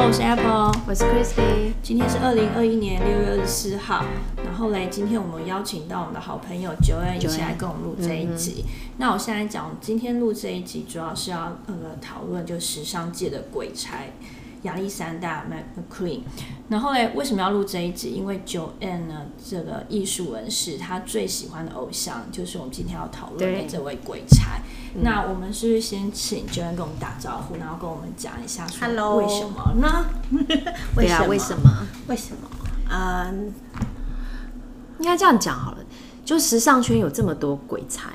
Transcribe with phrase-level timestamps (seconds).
[0.00, 1.72] Hello，我是 Apple，我是 Christy。
[1.82, 4.02] 今天是二零二一年六月二十四号。
[4.42, 8.64] 然后嘞，今天我们邀请到我们的好朋友 Joanne 一起来跟我们录这一集。
[8.96, 13.98] 那我现在讲，今天录这一集主要是要呃讨论就时尚界的鬼差
[14.62, 16.20] 亚历山大 McQueen。
[16.70, 18.12] 然后嘞，为什么要录这一集？
[18.12, 24.62] 因为 Joanne 呢，这个艺术人士，他最喜欢的偶像就是我们今天要讨论的这位鬼差。
[24.94, 30.06] 那我们是先请 Joanne 跟我们打招呼，然后跟我们讲一下，Hello，为什么呢？
[30.96, 31.86] 对啊，为什么？
[32.08, 32.48] 为什么？
[32.90, 33.52] 嗯，
[34.98, 35.78] 应该这样讲好了。
[36.24, 38.10] 就时尚圈有这么多鬼才，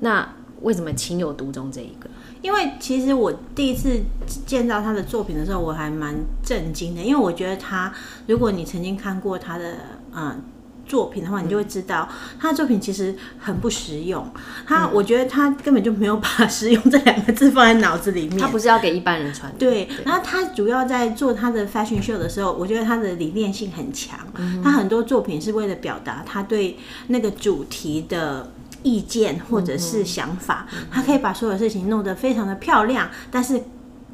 [0.00, 0.26] 那
[0.62, 2.08] 为什么情有独钟这一个？
[2.40, 4.00] 因为其实我第一次
[4.46, 7.92] 见到他的作品的时候，我还蛮震惊的，因为我觉得他，
[8.26, 9.74] 如果你曾经看过他的，
[10.14, 10.42] 嗯。
[10.88, 12.08] 作品的话，你就会知道
[12.40, 14.26] 他的作品其实很不实用。
[14.66, 18.38] 他，我觉得他根本就没有把“实用”这两个字放在脑子里面。
[18.38, 19.52] 他不是要给一般人穿。
[19.58, 24.18] 对，然后他主要在做他的 fashion show 的时候，我觉得他的理念性很强。
[24.64, 28.50] 他很多作品是为了表达他对那个主题的
[28.82, 33.62] 意见或者是想法，他可以把所有事情弄得非常的漂亮，但是。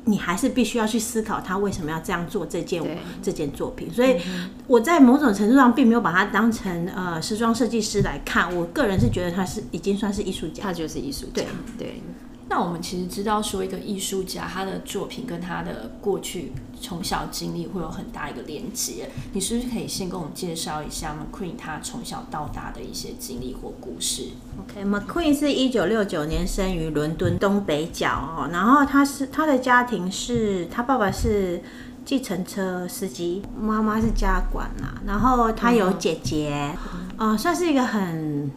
[0.04, 2.82] 你还是必须要去思考他为什么要这样做这件
[3.22, 4.20] 这件作品，所以
[4.66, 11.42] 我在某种程度上并没有把他当成呃时装设计师来看，我个人是觉得他是已经算是艺术家，他就是艺术家，
[11.78, 12.02] 对。
[12.48, 19.08] 那我们其实知道，说一个艺术家他的作品跟他的过去从小经历会有很大一个连接。
[19.32, 24.28] 你是不是可以先跟我们介绍一下 McQueen 他从小到大的一些经历或故事
[24.60, 31.62] ？OK，McQueen 是一九六九年生于伦敦东北角哦，然后他是他的家庭是他爸爸是
[32.04, 36.76] 计程车司机，妈妈是家管啦，然后他有姐姐，
[37.16, 38.52] 呃，算是一个很。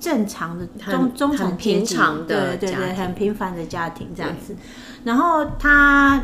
[0.00, 4.56] 正常的中中产平常的对对对，很平凡的家庭这样子。
[5.04, 6.20] 然后他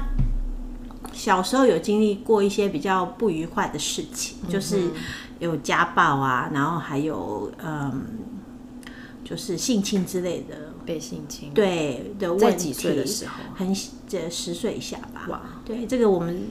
[1.12, 4.90] 小时候有经历过一些比较不愉快的事情，就是
[5.40, 8.02] 有家暴啊，然后还有嗯，
[9.22, 12.72] 就是性侵之类的，被性侵对的问题。
[12.72, 13.32] 几岁的时候？
[13.54, 13.76] 很
[14.08, 15.26] 这十岁以下吧。
[15.28, 16.46] 哇，对这个我们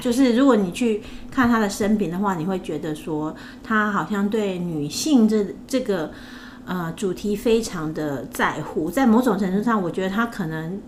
[0.00, 1.00] 就是如果你去
[1.30, 6.10] 看他的生平的话，你会觉得说他好像对女性这这个。
[6.66, 10.80] 呃，主题非常的在乎，在某种程度上，我觉得他可能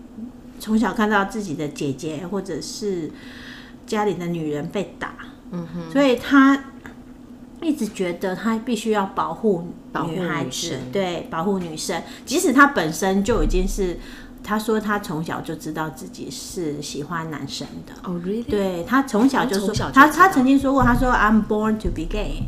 [0.59, 3.09] 从小看到自己的姐姐或者是
[3.87, 5.13] 家里的女人被打，
[5.51, 6.65] 嗯哼，所以他
[7.61, 9.69] 一直觉得他必须要保护
[10.07, 13.97] 女孩子，对，保护女生，即使他本身就已经是，
[14.43, 18.43] 他说他从小就知道自己是喜欢男生的，哦，really？
[18.43, 22.43] 对他从小就说，他他曾经说过，他说 I'm born to be gay。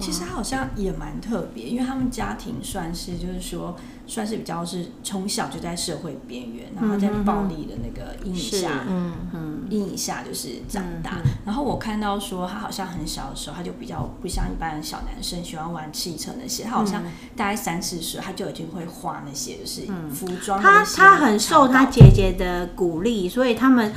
[0.00, 3.76] 其实他好像也蛮特别，因为他们家庭算是就是说，
[4.06, 11.18] 算是比较是从小就在社会边缘，然后在暴力的那个阴影下，嗯嗯，阴影下就是长大。
[11.44, 17.02] 然后我看到说他好像很小的时候，他就比较不像一般的小男生喜欢玩汽车那些，他好像
[17.36, 19.82] 大概三四岁他就已经会画那些就是
[20.12, 20.60] 服装。
[20.60, 23.92] 他他很受他姐姐的鼓励，所以他们。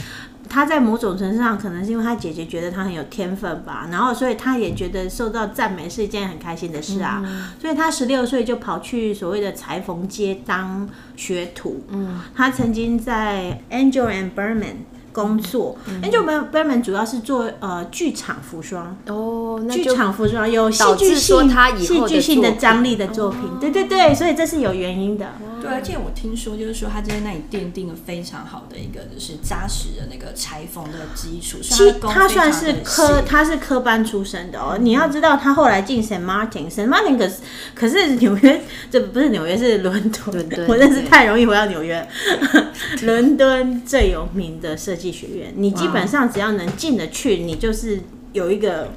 [0.50, 7.24] 他在某种程度上，可能是因为他姐姐觉得他很有天分吧，然后所以他也觉得受到赞美是一件很开心的事啊，
[7.60, 11.84] 所以他十六岁就跑去所谓的裁缝街当学徒。
[11.90, 14.76] 嗯，他曾经在 Angel and Berman。
[15.16, 21.50] 工作，那就 Berman 主要是做呃剧场服装哦，剧场服装有戏剧性、
[21.80, 25.26] 戏剧性的张力的作品，对对对，所以这是有原因的。
[25.62, 31.60] 对，而且我听说就是说他在那里奠定了非常好的一个就是扎实的那个裁缝的基础。
[31.62, 34.78] 其他算是科，他是科班出身的哦。
[34.78, 37.36] 你要知道他后来进 Saint Martin，Saint Martin 可是
[37.74, 38.62] 可是纽约，
[38.92, 42.06] 这不是纽约是伦敦， 我真是太容易回到纽约。
[43.04, 45.05] 伦敦最有名的设计。
[45.12, 48.02] 学院，你基本上只要能进得去，你就是
[48.34, 48.90] 有一个，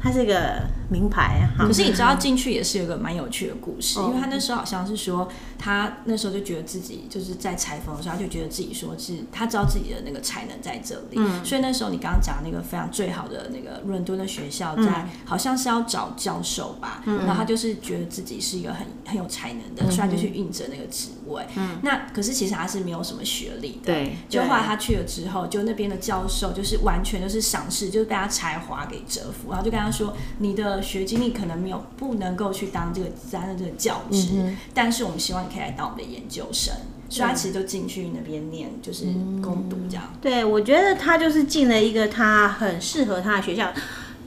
[0.00, 0.62] 它是一个。
[0.92, 5.26] 名牌，可是你知道进去也是有个蛮有趣的故事，因为他那时候好像是说，
[5.58, 21.42] 他那时候就觉得自己就是在裁缝的时候，他就觉得自己说是他知道自己的那个才能在这里，所以那时候你刚刚讲那个非常最好的那个伦敦的学校，在好像是要找教授吧，然后他就是觉得自己是一个很很有才能的，所以他就去应征那个职位。
[21.80, 24.16] 那可是其实他是没有什么学历的，对。
[24.28, 30.81] 就后来他去了之后，就那边的教授就是完全就是赏识，就是被他才华给折服，然后就跟他说你的。
[30.82, 36.74] 学经历可能没有不能够去当这个担任这个教职，但是我们希望你可以来当我们的研究生，
[37.08, 39.04] 所以他其实就进去那边念，就是
[39.40, 40.04] 攻读这样。
[40.20, 43.72] 对，我觉得他就是进了一个他很适合他的学校，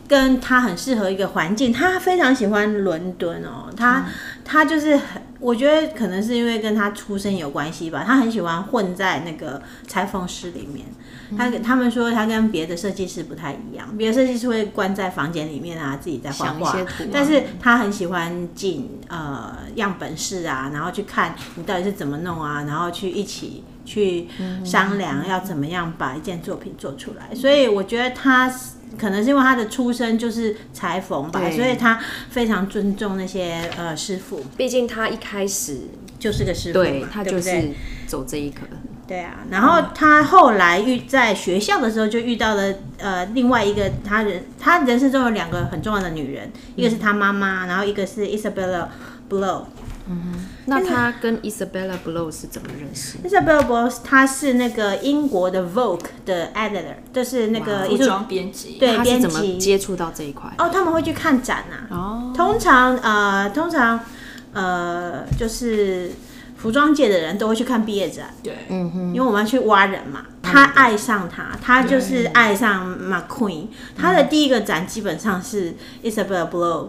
[0.08, 1.74] 跟他很适合一个环境。
[1.74, 4.08] 他非常喜欢伦敦哦，他
[4.44, 10.86] 他就是很，我觉得可能是因为跟他出身有关系吧，他很喜欢混在那个裁缝室里面。
[11.38, 16.78] 他他们说他跟别的设计师不太一样，别的设计师会关在房间里面啊，自己在画画，
[17.12, 24.28] 但是他很喜欢进呃样本室啊，然后去看你到底是怎么弄啊，然后去一起去
[24.64, 27.36] 商量要怎么样把一件作品做出来。
[27.36, 28.54] 所以我觉得他。
[28.98, 32.00] 可能是因为他的出身就是裁缝吧，所以他
[32.30, 34.42] 非常尊重那些呃师傅。
[34.56, 35.82] 毕竟他一开始
[36.18, 37.72] 就是个师傅，对他就是
[38.08, 38.62] 走这一科。
[39.08, 48.88] 对啊，然后他后来遇在学校的时候就遇到了呃另外一个他人他人生中有两个很重要的女人，一个是他妈妈，然后一个是 Isabella
[49.30, 49.66] Blow。
[50.08, 58.78] 嗯哼，那他跟 Isabella Blow 是怎么认识？Isabella Blow 他是那个英国的 Vogue 的 editor，就是那个服装编辑。
[58.80, 59.22] 对，编辑。
[59.28, 60.52] 怎么接触到这一块？
[60.60, 61.96] 哦，他们会去看展呐。
[61.96, 62.32] 哦。
[62.36, 64.00] 通常呃，通常
[64.54, 66.12] 呃，就是
[66.58, 68.34] 服装界的人都会去看毕业展。
[68.44, 68.54] 对。
[68.70, 69.08] 嗯哼。
[69.14, 70.26] 因为我们要去挖人嘛。
[70.42, 73.68] 他爱上他，他就是爱上 McQueen。
[73.98, 76.88] 他的第一个展基本上是 Isabella Blow。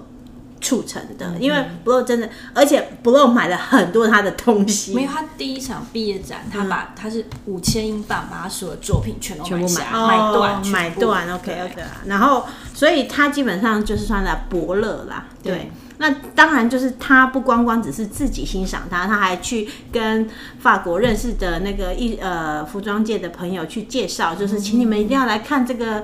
[0.58, 4.94] 促成的，因为 Blow 真的，而且 Blow 买了很多他的东西。
[4.94, 11.34] 没有，他第一场毕业展，他把他是五千英镑把他所有的作品全都买下，买断，买断。
[11.34, 15.26] OK OK 啊，然后所以他基本上就是算在伯乐啦。
[15.42, 20.28] 对，那当然就是他不光光只是自己欣赏他，他还去跟
[20.58, 26.02] 法国认识的那个一呃服装界的朋友去介绍，就是请你们一定要来看这个。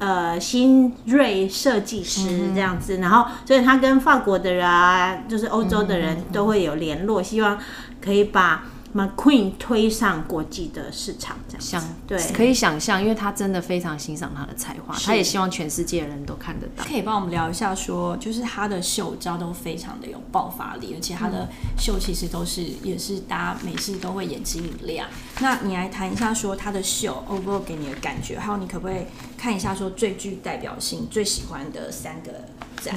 [0.00, 7.58] 呃，新锐设计师这样子，然后所以他跟法国的人啊，就是欧洲的人都会有联络，希望
[8.00, 8.62] 可以把。
[8.94, 16.82] McQueen 推上国际的市场，这样对，可以想象，因为他真的非常欣赏他的才华，他也希望全世界人都看得到。
[16.84, 21.46] 可以帮我们聊一下，说就是他的秀招都非常的有爆发力，而且他的
[21.78, 25.06] 秀其实都是也是大家每次都会眼睛一亮。
[25.40, 29.02] 那你来谈一下，说他的秀 overall 给你的感觉，还有你可不可以
[29.36, 32.32] 看一下说最具代表性、最喜欢的三个
[32.82, 32.94] 展？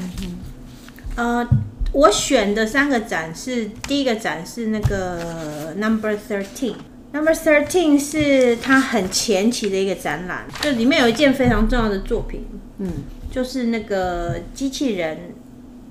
[1.15, 1.45] 呃。
[1.93, 12.45] 我选的三个展是，第一个展是那个 Number Thirteen，Number Thirteen 是它很前期的一个展览，就里面有一件非常重要的作品，
[12.77, 12.89] 嗯，
[13.29, 15.33] 就是那个机器人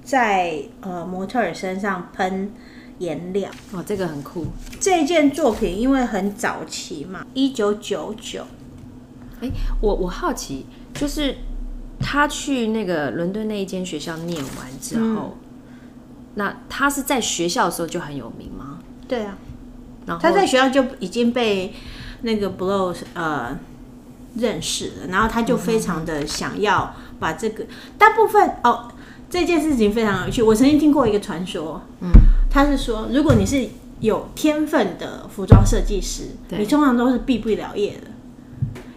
[0.03, 2.51] 在呃模特儿身上喷
[2.99, 4.47] 颜料，哦，这个很酷。
[4.81, 8.47] 这件作品因为很早期嘛，一九九九。
[9.43, 9.51] 哎，
[9.83, 10.65] 我我好奇，
[10.95, 11.37] 就是
[11.99, 15.37] 他去那个伦敦那一间学校念完之后。
[16.41, 18.79] 那他是在学校的时候就很有名吗？
[19.07, 19.37] 对啊，
[20.07, 21.75] 然后他在学校就已经被
[22.23, 23.59] 那个 Blow 呃
[24.37, 27.67] 认识了，然后他就非常的想要把这个
[27.99, 28.91] 大部分哦
[29.29, 30.43] 这件事情非常有趣。
[30.43, 32.11] 我曾经听过一个传说，嗯，
[32.49, 33.69] 他是说如果你是
[34.01, 38.10] 有天分的服装设计师，你通常都是毕不了业的。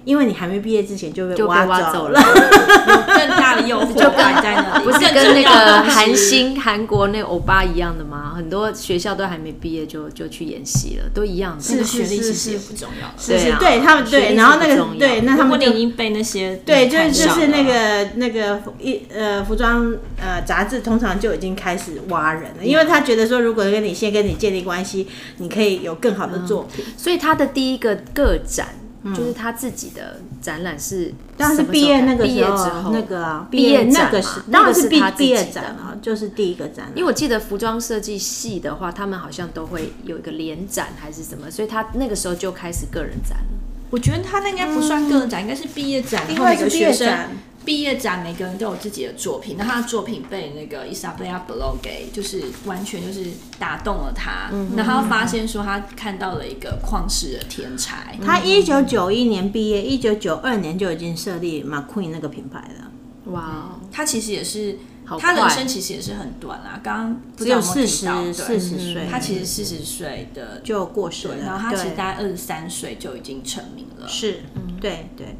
[0.06, 8.34] 因为你还没毕业之前就被挖走了，有 更大的诱惑就摆在那里， 不是跟那个韩星韩国那个欧巴一样的吗？
[8.36, 11.58] 很多学校都还没毕业就就去演戏了，都一样。
[11.62, 25.08] 是学历其实也不重要，是是，对他们对，然后那个对，那他们已经被那些对，就是就是那个那个一呃服装呃杂志通常就已经开始挖人了，因为他觉得说如果跟你先跟你建立关系，
[25.38, 28.68] 你可以有更好的作品，所以他的第一个个展。
[29.04, 36.88] 就是他自己的展览是，当然是毕业那个毕业之后那个啊，毕业那个是当然是毕毕业展啊，就是第一个展。
[36.96, 43.46] 因为我记得服装设计系的话，他们好像都会有一个联展还是什么，所以他那个时候就开始个人展了。
[43.90, 47.30] 我觉得他那应该不算个人展，应该是毕业展，因为是毕业展。
[47.66, 58.18] 毕业展每个人都有自己的作品，那他的作品被那个 Isabella Blow 给就是完全就是打动了他，然后发现说他看到了一个旷世的天才。
[58.24, 62.92] 他一九九一年毕业，一九九二年就已经设立 McQueen 那个品牌了。
[63.32, 64.78] 哇，他其实也是，
[65.18, 74.08] 他人生其实也是很短啊，刚刚只有四十四十岁，他其实四十岁的就过世了，然后他其实大概二十三岁就已经成名了。
[74.08, 75.38] 是，嗯，对对。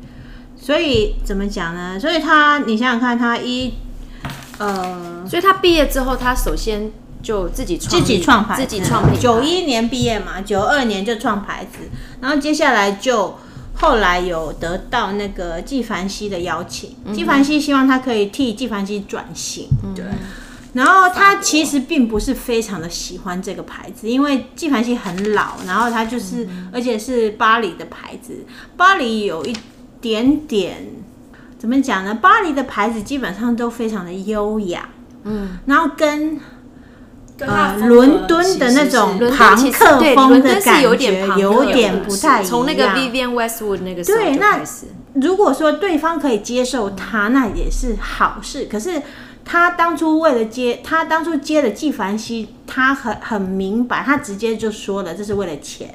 [0.64, 2.00] 所以怎么讲呢？
[2.00, 3.74] 所以他，你想想看，他一，
[4.60, 6.90] 呃，所以他毕业之后，他首先
[7.22, 9.20] 就自己自己创牌，自己创品。
[9.20, 11.80] 九一年毕业嘛，九二年就创牌子，
[12.22, 13.38] 然后接下来就
[13.74, 19.68] 后来有得到那个纪梵希的邀请，纪梵希希望他可以替纪梵希转型。
[19.94, 20.06] 对。
[20.72, 28.46] 然后他其实并不是非常的喜欢这个牌子，因为纪梵希很老，然后他就是，而且是巴黎的牌子，
[28.78, 29.54] 巴黎有一。
[30.04, 30.76] 点点
[31.58, 32.14] 怎么讲呢？
[32.22, 34.90] 巴黎的牌子基本上都非常的优雅，
[35.24, 36.38] 嗯，然后跟
[37.40, 42.46] 呃伦敦的那种朋克风的感觉，有点不太一样。
[42.46, 44.88] 从那个 Vivian Westwood 那个对，那开始。
[45.14, 48.66] 如果说对方可以接受他，那也是好事。
[48.66, 49.02] 可是
[49.46, 55.88] 他当初为了接，他当初接了纪梵希，他很很明白，他直接就说了，这是为了钱，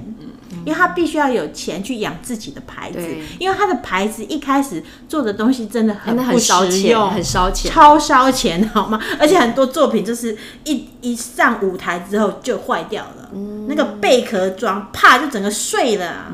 [0.68, 2.98] 因为他必须要有钱去养自己的牌子，
[3.38, 6.38] 因为他的牌子一开始做的东西真的很不
[6.70, 9.00] 实用，很烧钱，超烧钱，好吗？
[9.18, 13.30] 而且很多作品就是一一上舞台之后就坏掉了，
[13.66, 16.26] 那个贝壳装啪就整个碎了。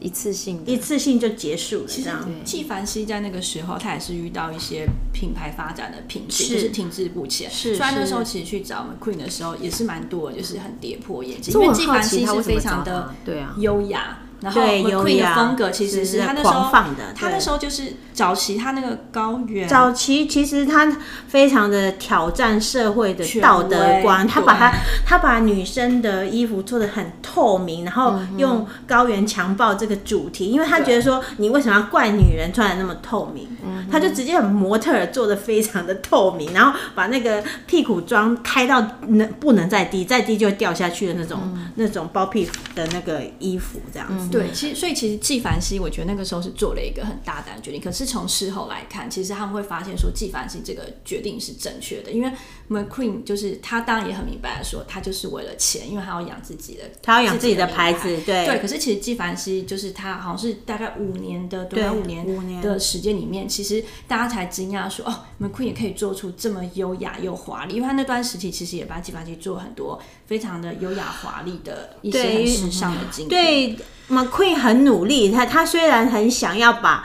[0.00, 1.86] 一次性，一次性就结束了。
[1.86, 7.50] 这样，纪梵希在那个时候，他也是遇到一些品牌发展的瓶颈，就是停滞不前。
[7.50, 11.52] 是，虽然那时候其实去找 McQueen 的时候，也是蛮多，就是很跌破眼镜。
[11.54, 14.18] 因为纪梵希是非常的对啊优雅。
[14.40, 24.72] 然后 McQueen 的风格其实是他那时候，他那时候就是早期他那个高原，早期其实他非常的挑战社会的道德观，他把他
[25.04, 33.48] 他把女生的衣服做的很透明，然后用高原强暴这个主题，因为他觉得说你为什么要怪女人穿的那么透明，
[33.90, 44.27] 他就直接很模特儿做的非常的透明，然后把那个屁股装开到能不能再低，再低就掉下去的那种那种包屁的那个衣服这样子。
[44.30, 47.80] 对，其实所以其实纪梵希，我觉得那个时候是做了一个很大胆的决定。
[47.80, 52.32] 可是从事后来看，其实他们会发现说纪梵希这个决定是正确的，因为
[52.68, 58.08] McQueen 就是他当然也很明白说，他就是为了钱，因为他要养自己的，他要养自己的牌子。
[58.26, 58.58] 对对。
[58.58, 73.76] 可是其实纪梵希就是他好像是大概五年的短五年五年的时间里面，其实大家才惊讶说哦，McQueen 也可以做出这么优雅又华丽，因为他那段时期其实也把纪梵希做很多非常的优雅华丽的一些很时尚的经对。
[74.10, 77.04] McQueen 很努力，他他虽然很想要把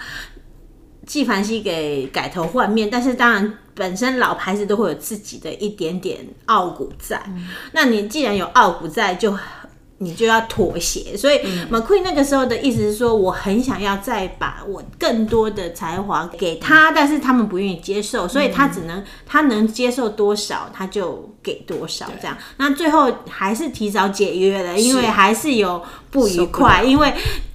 [1.05, 7.21] 纪梵希给改头换面，但是当然本身老牌子都会有自己的一点点傲骨在。
[7.73, 9.37] 那你既然有傲骨在，就。
[10.03, 11.39] 你就要妥协，所以
[11.71, 22.37] McQueen 那个时候的意思是说，我很想要再把我更多的才华给他，但是他们不愿意接受，所以他只能他能接受多少他就给多少这样。
[22.57, 25.81] 那最后还是提早解约了，因为还是有
[26.11, 27.13] 不愉快，因为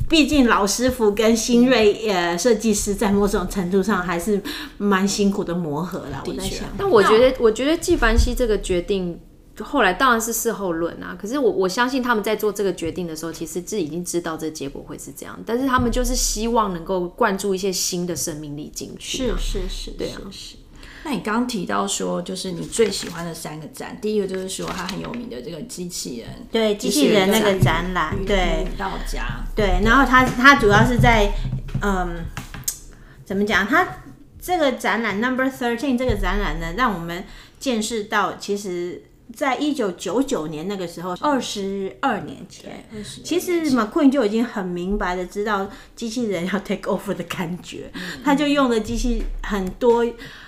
[0.08, 4.40] 毕竟老师傅跟新锐呃设计师在某种程度上还是
[4.78, 6.22] 蛮辛苦的磨合了。
[6.26, 9.20] 我在想，但我觉得我觉得纪梵希这个决定。
[9.64, 19.18] 后来当然是事后论啊，可是我我相信他们在做这个决定的时候，其实自己已经知道这结果会是这样，但是他们就是希望能够灌注一些新的生命力进去。
[19.18, 20.20] 是是是，对啊。
[20.30, 20.56] 是。
[21.04, 31.32] 那你刚刚提到说，就是你最喜欢的三个展，第一个就是说它很有名的这个机器人，对机器人那个展览，对到家，对，然后它它主要是在
[31.80, 32.24] 嗯，
[33.24, 33.66] 怎么讲？
[33.66, 34.02] 它
[34.40, 37.24] 这个展览 Number Thirteen 这个展览呢，让我们
[37.58, 39.02] 见识到其实。
[39.34, 42.84] 在一九九九年那个时候，二十二年前，
[43.22, 47.90] 其实 McQueen 就已经很明白的知道机器人要 take over 的感觉，
[48.24, 50.04] 他就用的机器很多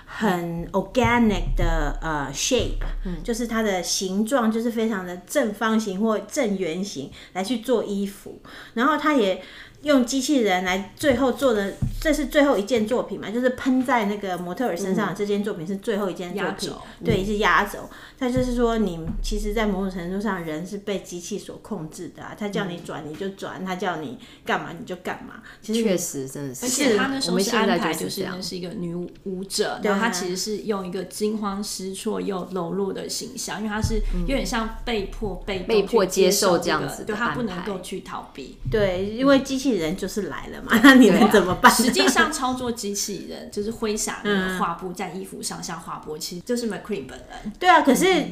[0.06, 2.82] 很 organic 的呃 shape，
[3.22, 8.40] 就是它的形状就是非常的正方形或正圆形来去做衣服，
[8.74, 9.42] 然后他也。
[9.82, 13.30] 用机器人来最后做的，这是最后一件作品嘛？
[13.30, 16.70] 就是喷在那个模特儿身上，这件作品是最后一件作品，
[17.04, 17.88] 对，是压轴。
[18.18, 22.36] 他就是说，你其实，在某种程度上，人是被机器所控制的啊。
[22.38, 25.42] 他叫你转你就转，他叫你干嘛你就干嘛。
[25.62, 28.94] 其实确实真的是，而且他那时候是安排就是是一个女
[29.24, 38.58] 舞者，然后他其实是用一个惊慌失措又柔弱的形象，因为她是有点像被迫被被迫接受这样子，对她不能够去逃避。
[38.70, 41.70] 对，因为机器人就是来了嘛， 那你能怎么办？
[41.72, 47.52] 实际上操作机器人就是挥洒那个画布在衣服上像画布，其实就是 McQueen 本人。
[47.58, 48.24] 对啊，可是。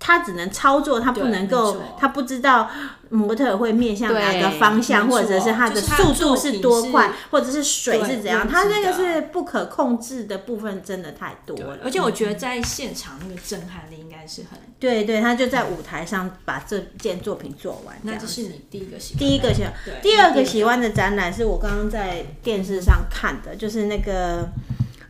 [0.00, 2.68] 他只能操作，他不能够，他不知道
[3.10, 11.78] 模特会面向哪个方向，或者是他的速度是多快，或者是水是怎样，他这个是不可控制的部分，真的太多了。
[11.84, 14.58] 而且我觉得在现场那个震撼力应该是很……
[14.78, 17.94] 对对，他就在舞台上把这件作品做完。
[18.02, 24.48] 那这是你第一个喜第一个喜欢，第二个喜欢的展览是我刚刚在电视上看的，就是那个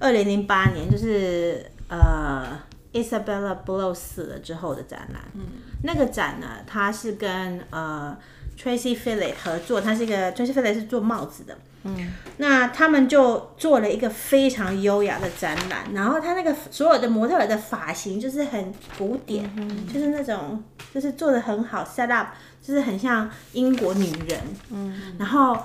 [0.00, 2.58] 二零零八年，就是呃。
[2.92, 5.42] Isabella Blow 死了之后的展览，嗯，
[5.84, 8.16] 那个展呢，它是跟呃
[8.58, 19.48] Tracy Philip 合作，他是一个 Tracy Philip 是做帽子的，嗯，那他们就做了一个非常优雅的展览，然后他那个所有的模特儿的发型就是很古典，
[19.86, 22.30] 就是那种就是做的很好，set up
[22.60, 25.56] 就是很像英国女人，嗯，然后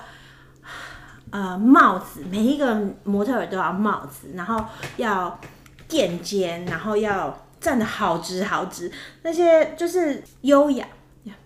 [1.31, 4.63] 呃帽子，每一个模特儿都要帽子，然后
[4.97, 5.39] 要。
[5.87, 8.91] 垫肩，然后要站得好直好直，
[9.23, 10.87] 那些就是优雅，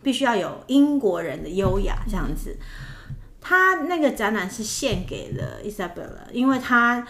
[0.01, 2.58] 必须要有英国人的优雅这样子。
[3.41, 7.08] 他那个展览是献给了 Isabella，因为他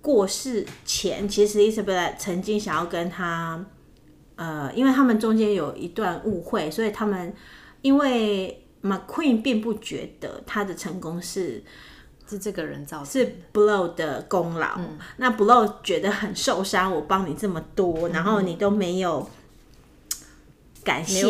[0.00, 3.64] 过世前，其实 Isabella 曾经想要跟他，
[4.36, 7.32] 呃，因为他们中间有一段误会，所以他们
[7.82, 11.62] 因为 McQueen 并不觉得他的成功是
[12.28, 14.78] 是这个人造成，是 Blow 的功劳。
[15.16, 19.28] 那 Blow 觉得很受伤，我帮你这么多，然后你都没有
[20.84, 21.24] 感谢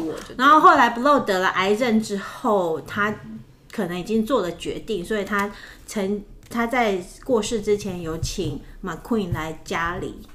[0.00, 0.14] 我。
[0.36, 3.14] 然后后来 Blow 得了癌症之后，他
[3.72, 5.50] 可能已经做了决定，所以他
[5.86, 10.26] 曾他在过世之前有请 McQueen 来家里，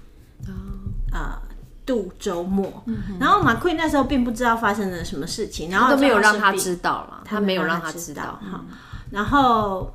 [1.12, 1.42] 啊，
[1.86, 2.84] 度周末。
[3.20, 8.40] 然后马 queen 那时候并不知道发生了什么事情，然后都没有让他知道了，他没有让他知道。
[8.42, 8.64] 哈，
[9.12, 9.92] 然后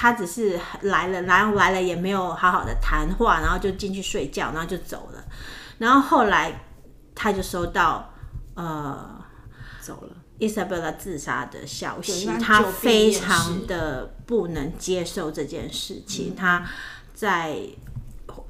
[0.00, 5.22] 他只是来了，然后来了也没有好好的谈话，然后就进去睡觉，然后就走了。
[5.76, 6.62] 然后后来
[7.14, 8.10] 他就收到
[8.54, 9.22] 呃
[9.82, 10.16] 走了。
[10.38, 16.34] Isabella 自杀的消息，他非常的不能接受这件事情。
[16.34, 16.66] 他
[17.12, 17.58] 在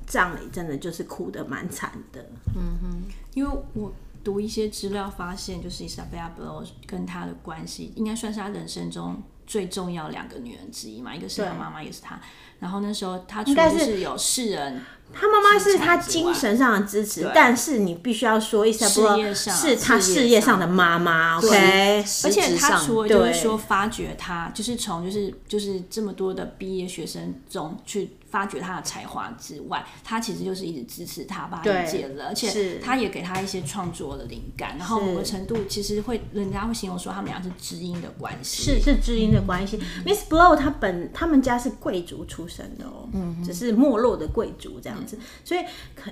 [0.06, 2.24] 葬礼真的就是哭的蛮惨的。
[2.54, 3.02] 嗯哼，
[3.34, 3.92] 因为我
[4.22, 11.12] 读一些资料发现，就是 Isabella 跟他的关系，应该算是他人生中最重要两个女人之一嘛。
[11.12, 12.20] 一个是他妈妈，一个是他。
[12.60, 14.80] 然后那时候他除了是有世人。
[15.12, 21.98] 他妈妈是他精神上的支持，但是你必须要说一下，不是他事业上的妈妈，OK？
[22.22, 28.10] 而且他除了就是说发掘他，就是从就是就是这么多的毕业学生中去。
[28.30, 34.78] 发掘他的才华之外，他其实就是一直支持他，把他理解了，而且他也给他一些创作的灵感。
[34.78, 39.78] 然后某个程度，其实会人家会形容说他们俩是知音的关系，是是知音的关系。
[40.06, 45.60] Miss Blow 他本他们家是贵族出身的哦，嗯，只是没落的贵族这样子，所以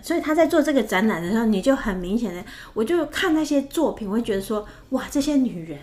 [0.03, 2.45] 所以他在做这个展览的时候，你就很明显的，
[2.75, 5.79] 我就看那些作品，我会觉得说，哇，这些女人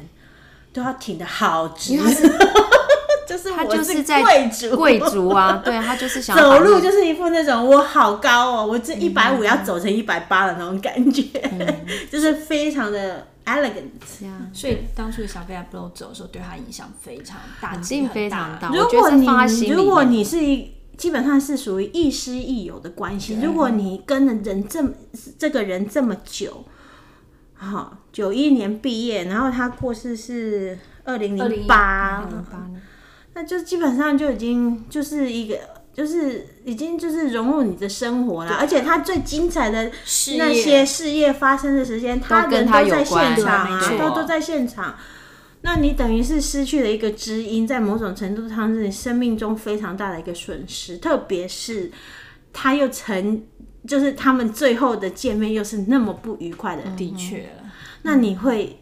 [0.73, 1.97] 都要挺的好直。
[3.27, 4.75] 就是他就是在贵族。
[4.75, 11.23] 贵族啊， 对他就是想走路就是一副那种我好高哦，我这一百五要走成一百八的那种感觉，
[12.11, 13.89] 就是非常的 elegant。
[14.53, 18.69] 所以当初小贝亚 blow 走的时候，对他影响非常大，肯定非常大。
[18.69, 24.91] 如果你如果你是一基本上是属于亦师亦友的关系，如果你跟了人这么
[25.37, 26.63] 这个人这么久，
[27.55, 32.25] 好九一年毕业，然后他过世是二零零八。
[33.35, 35.59] 那就基本上就已经就是一个，
[35.93, 38.51] 就是已经就是融入你的生活了。
[38.53, 39.91] 而且他最精彩的
[40.37, 44.95] 那些事业发生的时间，他人都在现场啊，都都在现场。
[45.63, 50.97] 那你等于是失去了一个知音，在某种程度上是你生命中非常大的一个损失。
[50.99, 51.91] 特别是
[52.53, 53.43] 他又曾，
[53.85, 57.49] 就是他们最后的见面又是那么不愉快的，的确，
[58.03, 58.79] 那你会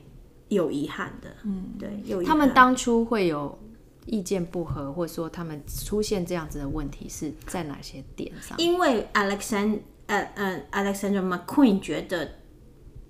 [0.50, 1.30] 有遗憾的。
[1.44, 3.58] 嗯，对，有他们当初会有。
[4.06, 8.58] 意见不合，或者说他们出现这样子的问题是在哪些点上？
[8.58, 12.30] 因为 Alexander 呃呃 Alexander McQueen 觉得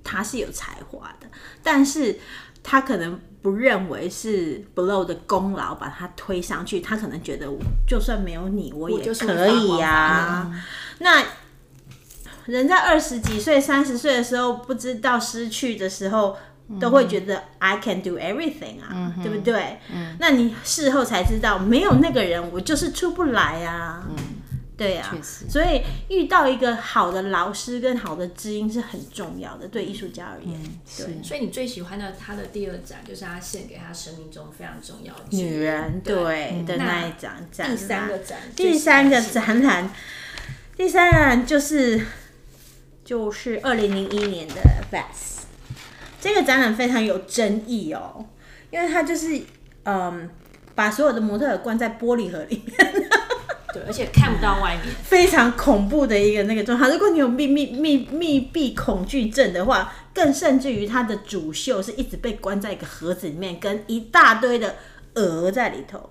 [0.03, 1.27] 他是有才华的，
[1.63, 2.19] 但是
[2.61, 7.47] 他可能不认为是 Blow 的功劳把他推上去，他可能觉得
[7.87, 10.63] 就算没有你，我也可以呀。
[10.99, 11.25] 那
[12.45, 16.37] 人在二十几岁、三十岁的时候，不知道失去的时候。
[16.79, 19.79] 都会觉得 I can do everything 啊，对不对？
[20.19, 24.07] 那你事后才知道，没有那个人，我就是出不来啊。
[24.75, 25.15] 对呀，
[25.47, 30.59] 所以遇到一个好的老师跟好的知音是很重要的，对艺术家而言。
[30.97, 37.69] 对，所以你最喜欢的他的第二展，就是他献给他生命中非常重要的女人，对的那一展展。
[37.69, 39.91] 第三个展，第三个展览，
[40.75, 42.07] 第三展就是
[43.05, 44.55] 就是二零零一年的
[44.91, 45.42] Best。
[46.23, 48.25] 这个展览非常有争议哦，
[48.71, 49.41] 因为它就是
[49.83, 50.29] 嗯，
[50.73, 52.77] 把所有的模特关在玻璃盒里面，
[53.73, 56.89] 对，而且看不到外面，非常恐怖的一个那个状态。
[56.89, 64.75] 如果你有密密密密闭恐惧症的话，更甚至于它的主秀是一直被关在一个盒子里面，跟一大堆的
[65.15, 66.09] 鹅在里头。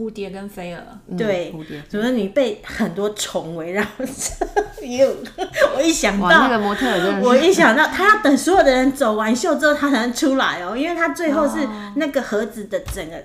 [0.00, 4.86] 蝴蝶跟飞蛾，对，蝴蝶，怎么你被很多虫围绕着？
[4.86, 5.14] 有，
[5.76, 6.88] 我一想到那个模特，
[7.22, 13.22] 我一想到他要等所有的人走完秀之后，他才能出来哦，因为他最后是那个盒子的整个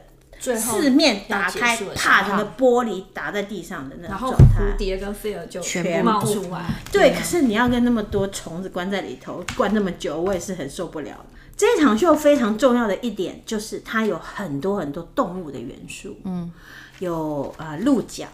[0.58, 4.62] 四面打开，啪，整个玻璃打在地上的那种状态。
[4.62, 6.66] 蝴蝶跟飞蛾就全冒出来。
[6.92, 11.26] 对，可是你要跟那么多虫子关在里头，关那么久，我也是很受不了。
[11.58, 16.52] 这场秀非常重要的一点就是它有很多很多动物的元素，嗯，
[17.00, 18.28] 有呃鹿角，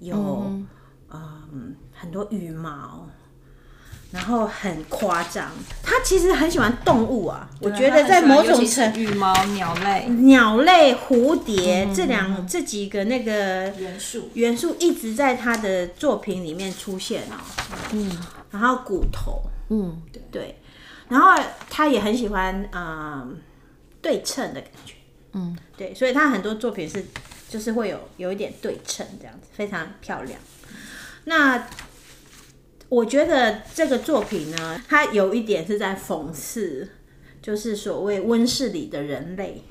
[0.00, 0.16] 有
[1.10, 3.06] 嗯很多羽毛，
[4.10, 5.50] 然后很夸张。
[5.82, 10.06] 他其实很喜欢动物啊，我觉得在某种程羽毛、鸟类。
[10.08, 14.76] 鸟类、蝴蝶这两这几个那个元素，元素。
[14.80, 17.36] 一直在他的作品里面出现哦。
[17.92, 18.10] 嗯，
[18.50, 20.58] 然后骨头，嗯，对，
[21.08, 21.34] 然后
[21.70, 23.28] 他也很喜欢呃
[24.00, 24.94] 对称的感觉，
[25.32, 27.04] 嗯，对，所以他很多作品是
[27.48, 30.38] 就是会有有一点对称这样子，非常漂亮。
[31.24, 31.66] 那
[32.88, 36.88] 我觉得这个作品呢，它有一点是在讽刺，
[37.42, 39.62] 就是所谓温室里的人类。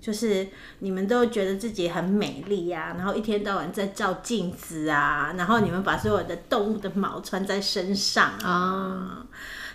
[0.00, 0.48] 就是
[0.78, 9.26] 你们都觉得自己很美丽呀、然后一天到晚在照镜子啊，然后你们把所有的动物的毛穿在身上啊，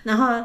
[0.05, 0.41] 然后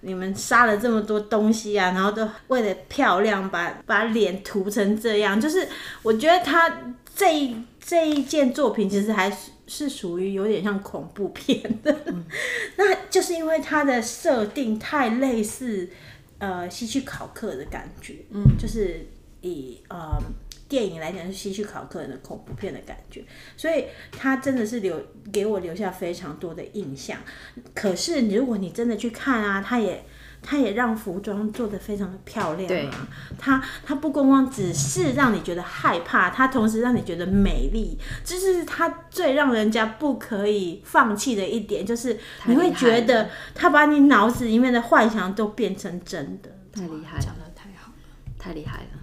[0.00, 5.68] 你们杀了这么多东西啊，然后都为了漂亮把把脸涂成这样，就是
[6.02, 11.96] 我觉得他这一这一件作品其实还是是属于有点像恐怖片的，
[12.76, 15.88] 那就是因为它的设定太类似
[16.38, 19.06] 呃西区考克的感觉，嗯，就是
[19.40, 20.18] 以呃
[20.72, 23.22] 电影来讲是希区考克的恐怖片的感觉，
[23.58, 27.18] 所以他真的是留给我留下非常多的印象。
[27.74, 30.02] 可是如果你真的去看啊，他也。
[30.44, 33.08] 它也让服装做得非常的漂亮啊！
[33.38, 46.50] 它它不光光只是让你觉得害怕，它同时让你觉得美丽，这是它最让人家不可以放弃的一点，就是你会觉得它把你脑子里面的幻想都变成真的。
[46.72, 47.94] 太厉害了，讲的太好了。
[48.36, 48.98] 太厉害了。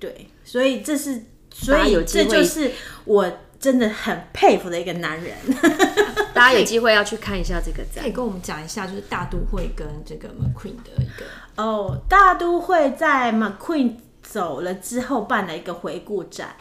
[0.00, 2.72] 对，所以这是，所以机会这就是
[3.04, 5.36] 我真的很佩服的一个男人。
[6.32, 8.12] 大家有机会要去看一下这个展可以。
[8.12, 16.56] 跟我们讲一下，就是大都会跟这个 McQueen 的一个哦，大都会在 McQueen 走了之后办了一个回顾展。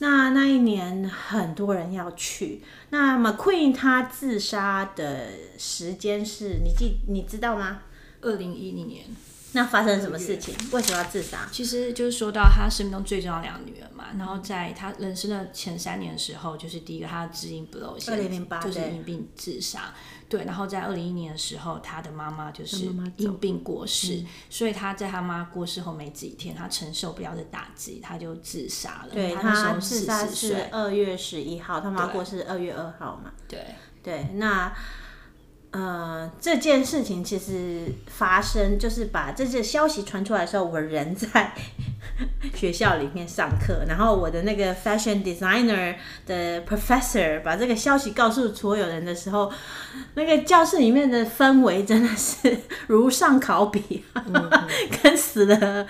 [0.00, 2.60] 那那一年很多人要去。
[2.90, 7.82] 那 McQueen 他自杀的时间是你记你知道吗？
[8.20, 9.04] 二零一零年。
[9.54, 10.54] 那发生什么事情？
[10.72, 11.48] 为什么要自杀？
[11.50, 19.94] 其实就是说到他生命中最重要的两个女儿嘛，然后在他人生的前三年的时候，就是第一个他的知音 blow 先2008就是因病自杀，
[20.28, 29.14] 对，然后在二零一年的时候，他的妈妈就是因病过世，所以他在他妈过世后没几天，他承受不了的打击，他就自杀了。
[29.14, 33.32] 对他那时候自四杀是，二月十一号，他妈过世二月二号嘛。
[33.46, 33.64] 对，
[34.02, 34.74] 对，那
[35.74, 41.52] 呃这件事情其实发生，就是把这些消息传出来的时候，我人在
[42.54, 49.52] 学校里面上课，然后我的那个 fashion designer 的 professor 把这个消息告诉所有人的时候，
[50.14, 52.56] 那个教室里面的氛围真的是
[52.86, 54.04] 如上考比，
[55.02, 55.86] 跟死了。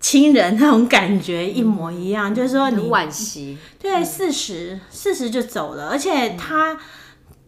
[0.00, 6.76] 亲人那种感觉一模一样，就是说你惜，对，四十四十就走了，而且他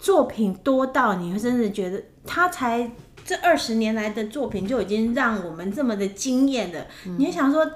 [0.04, 2.90] 作品多到你会真的觉得他才
[3.24, 6.86] 这二十年来的作品就已经让我们这么的惊艳了。
[7.16, 7.66] 你会想说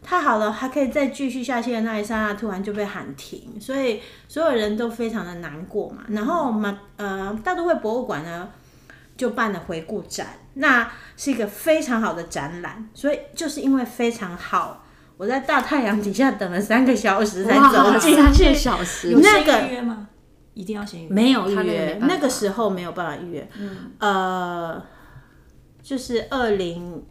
[0.00, 6.04] 太好了，还可以再继续下去的那一刹那，突然就被喊停，所以所有人都非常的难过嘛。
[6.10, 8.48] 然后嘛，呃，大都会博物馆呢
[9.16, 14.84] 就办了回顾展，那是一个非常好的展览，所以就是因为非常好。
[15.16, 20.06] 我在大太阳底下等了三个小时才走哇，进三个去，小时有，先那个预约吗？
[20.54, 21.10] 一定要先预约。
[21.10, 23.48] 没有预约，那个时候没有办法预约。
[23.58, 24.82] 嗯，呃，
[25.82, 27.04] 就是二零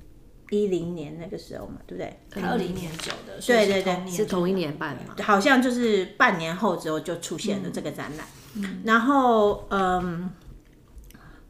[0.49, 2.19] 一零年那个时候嘛，对不对？
[2.29, 5.15] 他二零年走的，对对对是同一年办嘛？
[5.23, 8.27] 好像就是半年后之后就出现了这个展览。
[8.83, 10.29] 然后，嗯，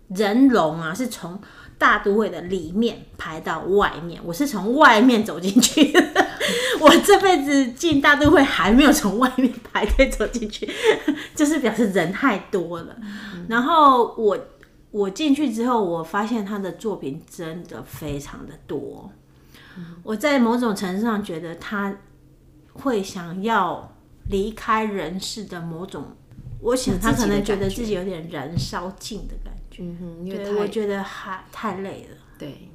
[0.10, 1.42] 人龙啊，是从
[1.80, 6.28] 大都会的里面排到外面，我是从外面走进去的。
[6.80, 10.70] 我这辈子进大都会还没有从外面排队走进去，
[11.36, 12.96] 就是表示人太多了。
[13.48, 14.38] 然后我
[14.92, 19.12] 我进去之后，我发现他的作品真的非常的多。
[20.04, 21.96] 我在某种程度上觉得他
[22.74, 23.96] 会想要
[24.30, 26.04] 离开人世的某种，
[26.62, 29.84] 我想他可能觉得自己有点燃烧尽的感觉。
[29.84, 32.18] 嗯哼，因为对，我觉得还太累了。
[32.38, 32.71] 对，而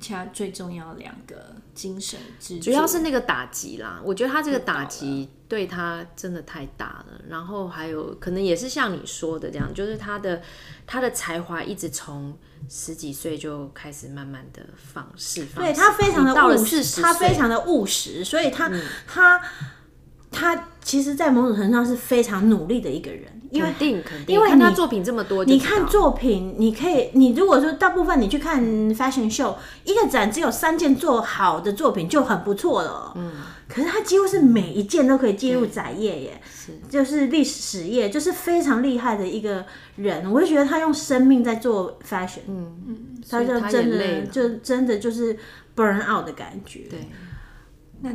[0.00, 4.00] 且他最重要的两个精神支柱，主要是那个打击啦。
[4.02, 7.20] 我觉得他这个打击对他真的太大了。
[7.28, 10.42] 然后还有可能也是像你说的这样，就是他的
[10.86, 12.36] 他的才华一直从
[12.68, 15.64] 十几岁就开始慢慢的放释放。
[15.64, 18.70] 对他非常的务实，他非常的务实，所以他、
[19.06, 19.40] 他
[20.30, 28.62] 他其实，在某种程度上是非常努力的一个人，因为肯定肯定，因为看他作品这么多你，看作品，你可以，你如果说大部分你去看
[28.94, 33.12] fashion show，一个展只有三件做好的作品就很不错了。
[33.16, 33.32] 嗯，
[33.68, 36.40] 可是他几乎是每一件都可以进入展业耶，
[36.88, 39.64] 就是历史业，就是非常厉害的一个
[39.96, 40.32] 人。
[40.32, 42.96] 我就觉得他用生命在做 fashion，嗯嗯，
[43.28, 45.36] 他就真的就真的就是
[45.76, 46.86] burn out 的感觉。
[46.88, 47.08] 对。
[48.02, 48.10] 那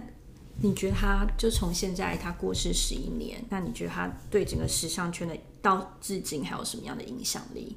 [0.61, 7.75] 你觉得他就从现在他过世十一年，那你觉得他对整个时尚圈的到至今还有什么样的影响力？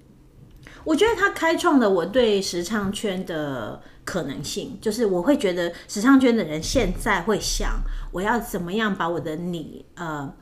[0.85, 7.81] 我觉得他开创了我对时尚圈的可能性，就是我会觉得时尚圈的人现在会想，
[8.13, 10.33] 我要怎么样把我的理呃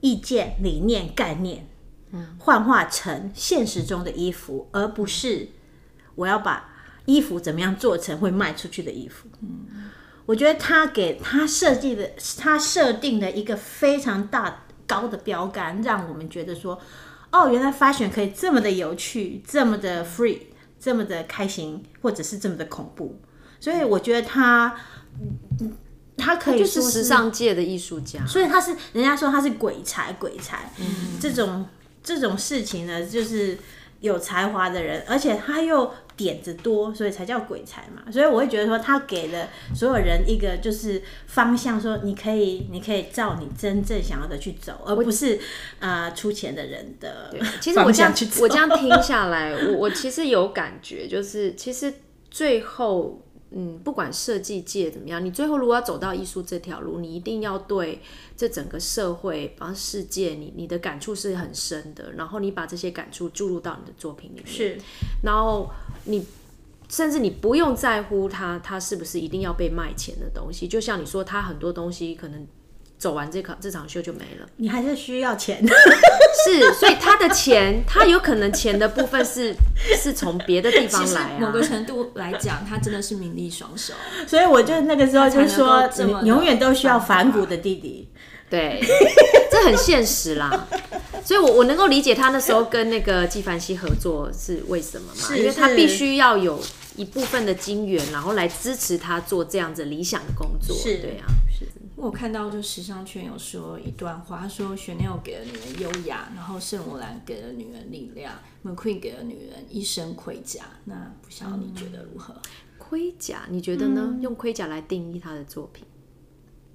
[0.00, 1.68] 意见、理念、概念，
[2.12, 5.48] 嗯，幻化成现实中的衣服，而不是
[6.14, 6.72] 我要把
[7.06, 9.28] 衣服怎么样做成会卖出去的衣服。
[9.40, 9.90] 嗯，
[10.30, 16.80] 我觉得他给他设计的，他设定的一个非常大高的标杆，让我们觉得说。
[17.32, 20.38] 哦，原来 fashion 可以这么的有趣，这么的 free，
[20.78, 23.20] 这么的开心，或者是这么的恐怖。
[23.58, 24.76] 所以我觉得他，
[25.58, 25.72] 嗯
[26.16, 30.72] 他可以就是说时尚界的艺术家，所以他是人家说他是鬼才，鬼才。
[31.20, 31.66] 这种
[32.04, 33.58] 这种事情呢，就是
[34.00, 38.10] 有才华的人，而且他又点子多，所以才叫鬼才嘛。
[38.10, 45.38] 所以我会觉得说，他给了所有人一个就是方向，说你可以，你可以照你真正想要的去走，而不是
[45.78, 48.14] 呃出钱的人的其实我这样。
[48.40, 51.92] 我这样听下来，我我其实有感觉，就是其实
[52.30, 58.00] 最后，嗯，不管设计界怎么样，你最后如果要走到艺术这条路，你一定要对
[58.36, 64.78] 这整个社会、帮世界，你你的感触是很深的，然后你把这些感触注入到你的作品里面，是
[65.22, 65.70] 然后
[66.04, 66.26] 你。
[66.92, 70.66] 甚至你不用在乎它，它是不是一定要被卖钱的东西。
[70.66, 72.44] 就像你说，它很多东西可能
[72.98, 74.48] 走完这场这场秀就没了。
[74.56, 75.64] 你还是需要钱，
[76.44, 79.54] 是，所以他的钱，他有可能钱的部分是
[79.96, 81.60] 是从别的地方来啊某个。
[81.70, 83.94] 程度来讲，他真的是名利双收。
[84.26, 85.88] 所以我就那个时候就说
[86.24, 88.08] 永远都需要反骨的弟弟。
[88.48, 88.80] 对，
[89.52, 90.66] 这很现实啦。
[91.24, 95.28] 所以我，我能够理解他那时候跟那个纪梵希合作是为什么嘛？
[95.28, 96.60] 是因为他必须要有
[96.96, 100.76] 一部分的金源，然后来支持他做这样子理想的工作。
[100.76, 101.49] 是对啊，是。
[102.00, 108.32] 我有看到就时尚圈有说一段话，他说 Chanel 给了女人优雅，然后圣罗兰给了女人力量
[108.64, 110.64] ，McQueen 给了女人一身盔甲。
[110.86, 112.34] 那不晓得你觉得如何？
[112.78, 114.16] 盔甲，你觉得呢？
[114.22, 115.84] 用盔甲来定义他的作品，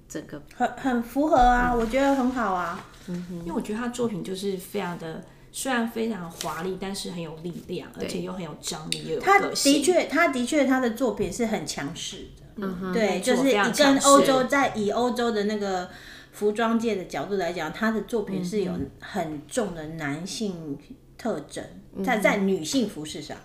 [0.08, 2.88] 整个很很符合啊，我觉得很好啊。
[3.08, 9.72] 嗯哼因为我觉得他作品就是非常的，虽然非常华丽，但是很有力量，而且又很有张力，又有他个性。
[9.72, 12.45] 的确，他的确，他的作品是很强势的。
[12.56, 15.88] 嗯对，就是以跟欧洲在以欧洲的那个
[16.32, 20.78] 服装界的角度来讲，他的作品是有很重的男性
[21.18, 21.64] 特征，
[22.04, 23.36] 在在女性服饰上，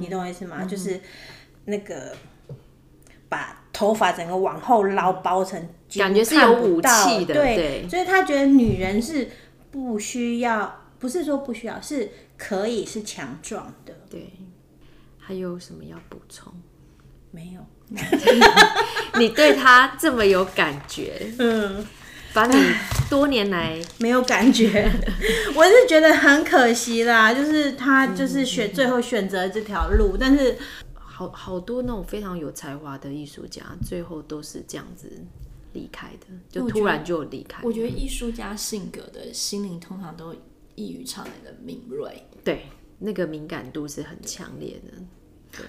[0.00, 0.64] 你懂我意思吗？
[0.64, 1.00] 就是
[1.64, 2.14] 那个
[3.28, 9.28] 把头发整个往后捞，包成感觉是有武器的对，对所以他觉得女人是
[9.70, 14.32] 不需要，不是说不需要，是可以是强壮的，对。
[15.18, 16.52] 还有什么要补充？
[17.32, 17.60] 没有。
[19.18, 21.86] 你对他这么有感觉，嗯，
[22.34, 22.54] 把你
[23.08, 24.90] 多年来没有感觉，
[25.54, 30.56] 我是觉得很可惜啦，就是他就是选、最后选择这条路，但是
[30.94, 35.10] 好好多那种非常有才华的艺术家，最后都是这样子
[35.72, 37.62] 离开的，就突然就离开。
[37.62, 40.34] 我觉得艺术家性格的心灵通常都
[40.74, 42.26] 异于常人的敏锐。
[42.44, 42.66] 对
[42.98, 44.92] 那个敏感度是很强烈的。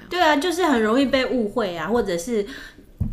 [0.10, 2.45] 对啊，就是很容易被误会啊，或者是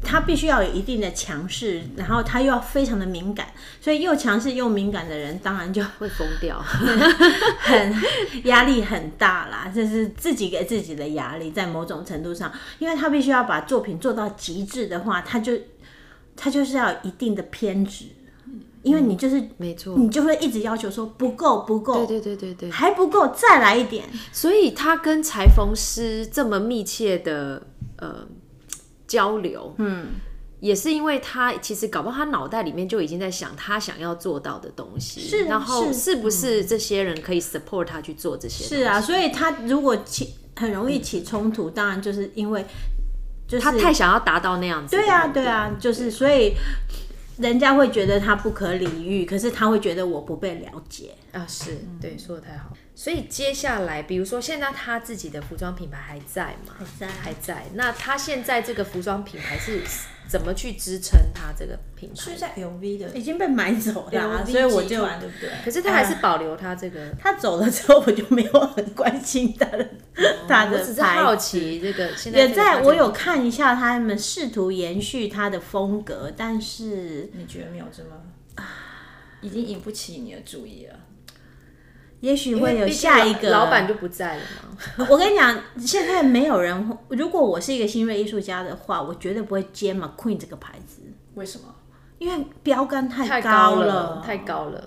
[0.03, 3.47] 他必须要有一定的强势，然后他又要非常的敏感，
[3.81, 6.59] 所以又强势又敏感的人，当然就会疯掉，
[7.59, 7.95] 很
[8.45, 15.53] 压力很大啦，这是自己给自己的压力，在某种程度上，因为他必须要把作品做到极致的话，他就
[16.37, 18.07] 他就是要有一定的偏执，
[18.85, 24.05] 因为你就是没错，你就会一直要求说不够不够，对对对对对，还不够，再来一点。
[24.31, 27.67] 所以他跟裁缝师这么密切的
[27.97, 28.27] 呃
[29.09, 30.09] 交流，嗯，
[30.61, 38.65] 也是因为他其实搞不好他脑袋里面就已经在想他想要做到的东西，是然后是是不是这些人可以 support 他去做这些？
[38.65, 42.65] 是啊，，所以他如果起很容易起冲突，当然就是因为
[43.49, 44.95] 就是他太想要达到那样子。
[44.95, 46.55] 对啊对啊，就是所以
[47.39, 51.11] 人家会觉得他不可理喻，可是他会觉得我不被了解。
[51.33, 52.73] 啊，是对，说的太好。
[52.97, 56.75] 所以接下来，比如说现在他自己的服装品牌还在吗？
[56.79, 57.65] 还在还在。
[57.75, 59.83] 那他现在这个服装品牌是
[60.29, 62.15] 怎么去支撑他这个品牌？
[62.15, 65.51] 是在 LV 的已经被买走了啊、所以我就集团对不对？
[65.65, 67.11] 可是他还是保留他这个。
[67.21, 69.91] 他走了之后，我就没有很关心他的
[70.49, 78.11] 他的我只是好奇这个现在也在我有看一下他们试图延续他的风格，但是你觉得没有这么，
[79.41, 80.95] 已经引不起你的注意了？
[82.25, 85.07] 也许会有下一个老板就不在了嘛。
[85.11, 86.97] 我跟你讲，现在没有人会。
[87.11, 91.03] 如果我是一个新锐艺术家的话，我绝对不会接 McQueen 这个牌子，
[91.35, 91.65] 为什么？
[92.19, 94.83] 因为标杆太太高了，太高了。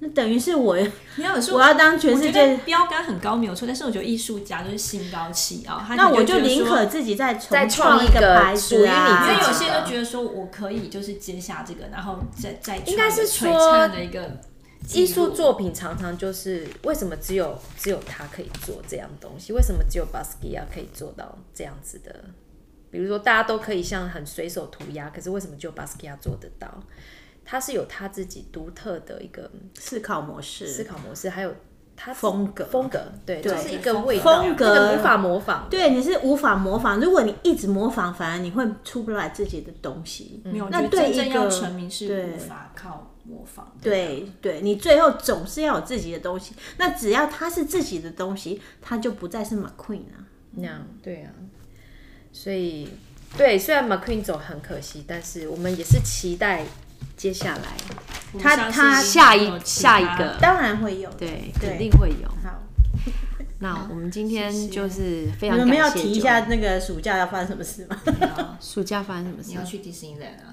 [0.00, 0.76] 那等于是我
[1.16, 9.28] 你要说我要当全世界，标杆很高没有错，但是我觉得艺术家就是心高气傲，他那我就宁可自己再重再创一个牌属于你子啊。
[9.30, 14.38] 因为有些人都觉得说我可以就是接下这个，然后再再应该是璀璨的一个
[14.94, 19.52] 艺术作品常常就是为什么只有只有他可以做这样东西？
[19.52, 22.24] 为什么只有 Basquiat 可以做到这样子的？
[22.90, 26.82] 比如说大家都可以像很随手涂鸦，可是为什么只有 Basquiat 做得到？
[27.44, 31.52] 他是有他自己独特的一个思考模式，思考模式，还有
[31.96, 35.66] 他风格风格，对，对就是一个味道，风格那个无法模仿。
[35.70, 37.00] 对，你是无法模仿。
[37.00, 40.40] 如果你一直模仿，反而你会出不来自己的东西。
[40.44, 43.90] 没有，我那对一个要成名是对无法靠模仿的。
[43.90, 46.54] 对对，你最后总是要有自己的东西。
[46.76, 50.28] 那只要它是自己的东西，它就不再是 McQueen 啊。
[50.54, 51.32] 那样对啊，
[52.30, 52.88] 所以
[53.38, 56.64] 对，虽然 McQueen 走很可惜，但是我们也是期待
[57.16, 57.62] 接下来
[58.38, 62.28] 他他下一下一个当然会有，对，肯定会有。
[62.42, 62.62] 好，
[63.60, 68.00] 那我们今天就是非常 你们没有感谢提一下那个暑假要发生什么事吗？
[68.36, 69.62] 啊 暑假发生什么事你要？
[69.64, 70.52] 去迪士尼啊？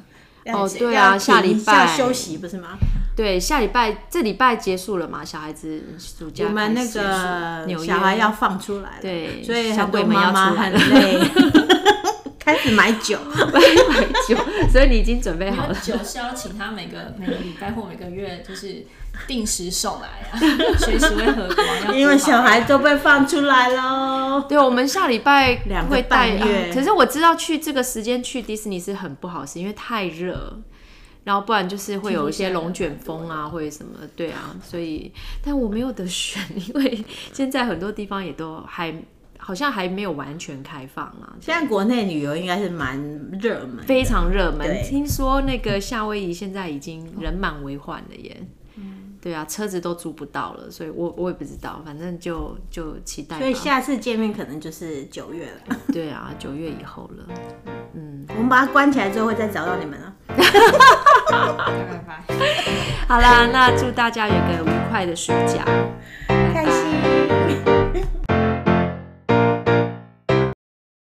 [0.53, 2.69] 哦，对啊，下礼拜要休息不是吗？
[3.15, 5.25] 对，下礼拜这礼拜结束了嘛？
[5.25, 11.19] 小孩子暑假我们那个小孩要放出来了，对所以很多小鬼妈妈很累，
[12.53, 13.19] 开始买酒。
[13.25, 13.59] 买
[14.27, 14.35] 酒，
[14.71, 15.73] 所以你已经准备好了。
[15.75, 18.85] 酒是要请他每个每个礼拜或每个月就是
[19.27, 20.39] 定时送来啊，
[20.79, 21.97] 随时会喝光。
[21.97, 24.45] 因为小孩都被放出来喽。
[24.47, 30.59] 对，我们下礼拜两会带月啊可是我知道去这个时间去迪士尼是很不好的事，因为太热。
[31.25, 35.11] 然后不然就是会有一些龙卷风啊，或者什么，对啊，所以
[35.43, 38.91] 但我没有得选，因为现在很多地方也都还
[39.49, 43.01] 好像还没有完全开放啊，现在国内旅游应该是蛮
[43.41, 44.83] 热门，非常热门对。
[44.87, 48.45] 听说那个夏威夷现在已经人满为患了耶。
[49.19, 53.39] 对啊，车子都租不到了，所以我我也不知道，反正就就期待。
[53.39, 55.75] 所以下次见面可能就是九月了。
[55.91, 57.25] 对啊，九月以后了。
[57.95, 60.13] 嗯我们把它关起来之后会再找到你们啊。
[60.27, 60.37] 拜
[62.05, 62.23] 拜。
[63.07, 65.65] 好啦，那祝大家有个愉快的暑假。